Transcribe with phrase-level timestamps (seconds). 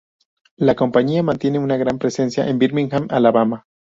[0.57, 3.67] La compañía mantiene una gran presencia en Birmingham, Alabama.